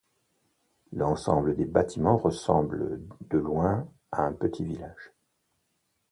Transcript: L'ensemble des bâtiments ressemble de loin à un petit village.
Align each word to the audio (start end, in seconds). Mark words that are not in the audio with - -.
L'ensemble 0.93 1.55
des 1.55 1.65
bâtiments 1.65 2.17
ressemble 2.17 3.01
de 3.29 3.37
loin 3.37 3.87
à 4.11 4.23
un 4.23 4.33
petit 4.33 4.65
village. 4.65 5.11